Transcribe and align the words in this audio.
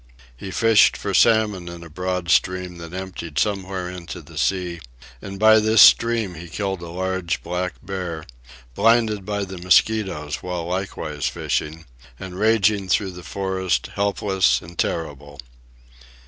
He 0.35 0.49
fished 0.49 0.97
for 0.97 1.13
salmon 1.13 1.69
in 1.69 1.83
a 1.83 1.87
broad 1.91 2.31
stream 2.31 2.79
that 2.79 2.91
emptied 2.91 3.37
somewhere 3.37 3.87
into 3.87 4.23
the 4.23 4.35
sea, 4.35 4.79
and 5.21 5.37
by 5.37 5.59
this 5.59 5.79
stream 5.79 6.33
he 6.33 6.49
killed 6.49 6.81
a 6.81 6.87
large 6.89 7.43
black 7.43 7.75
bear, 7.83 8.25
blinded 8.73 9.25
by 9.27 9.45
the 9.45 9.59
mosquitoes 9.59 10.37
while 10.41 10.65
likewise 10.65 11.27
fishing, 11.27 11.85
and 12.19 12.39
raging 12.39 12.89
through 12.89 13.11
the 13.11 13.21
forest 13.21 13.91
helpless 13.93 14.59
and 14.59 14.79
terrible. 14.79 15.39